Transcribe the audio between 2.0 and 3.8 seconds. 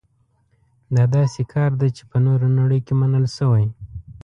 په نوره نړۍ کې منل شوی.